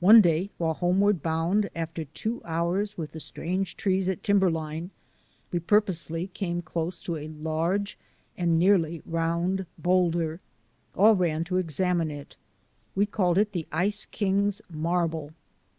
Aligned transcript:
One 0.00 0.20
day 0.20 0.50
while 0.58 0.74
homeward 0.74 1.22
bound, 1.22 1.70
after 1.74 2.04
two 2.04 2.42
hours 2.44 2.98
with 2.98 3.12
the 3.12 3.18
strange 3.18 3.78
trees 3.78 4.06
at 4.06 4.22
timberline, 4.22 4.90
we 5.50 5.58
purposely 5.58 6.26
came 6.26 6.60
close 6.60 7.02
to 7.04 7.16
a 7.16 7.28
large 7.28 7.96
and 8.36 8.58
nearly 8.58 9.00
round 9.06 9.64
boulder. 9.78 10.40
All 10.94 11.16
ran 11.16 11.44
to 11.44 11.56
examine 11.56 12.10
it. 12.10 12.36
We 12.94 13.06
called 13.06 13.38
it 13.38 13.52
the 13.52 13.66
Ice 13.72 14.04
King's 14.04 14.60
marble. 14.68 15.32